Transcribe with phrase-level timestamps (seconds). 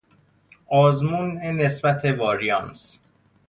[0.71, 2.99] آزمون نسبت واریانس